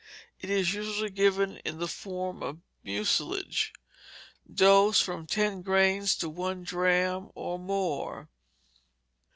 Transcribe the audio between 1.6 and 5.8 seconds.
the form of mucilage. Dose, from ten